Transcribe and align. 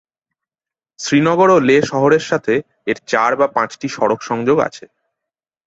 শ্রীনগর 0.99 1.49
ও 1.51 1.57
লেহ 1.59 1.81
শহরের 1.83 2.23
সাথে 2.23 2.53
এর 2.85 2.97
চার 3.07 3.31
বা 3.35 3.47
পাঁচটি 3.47 3.87
সড়ক 3.87 4.19
সংযোগ 4.21 4.57
আছে। 4.59 4.85